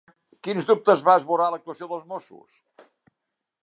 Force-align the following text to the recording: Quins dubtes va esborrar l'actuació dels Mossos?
Quins 0.47 0.67
dubtes 0.69 1.03
va 1.09 1.15
esborrar 1.21 1.51
l'actuació 1.57 1.93
dels 1.93 2.11
Mossos? 2.15 2.61